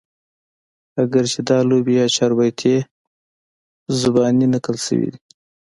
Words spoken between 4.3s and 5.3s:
نقل شوي دي